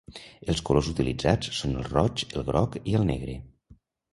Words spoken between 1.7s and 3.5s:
el roig, el groc i el negre.